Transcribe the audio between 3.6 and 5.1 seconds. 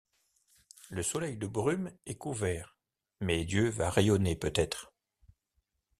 va rayonner peut-être!